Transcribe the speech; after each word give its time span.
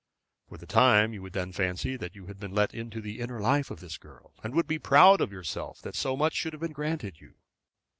For 0.49 0.57
the 0.57 0.65
time 0.65 1.13
you 1.13 1.21
would 1.21 1.33
then 1.33 1.51
fancy 1.51 1.95
that 1.95 2.15
you 2.15 2.25
had 2.25 2.39
been 2.39 2.55
let 2.55 2.73
into 2.73 3.01
the 3.01 3.19
inner 3.19 3.39
life 3.39 3.69
of 3.69 3.81
this 3.81 3.99
girl, 3.99 4.33
and 4.43 4.55
would 4.55 4.65
be 4.65 4.79
proud 4.79 5.21
of 5.21 5.31
yourself 5.31 5.79
that 5.83 5.93
so 5.93 6.17
much 6.17 6.33
should 6.33 6.53
have 6.53 6.59
been 6.59 6.71
granted 6.71 7.21
you. 7.21 7.35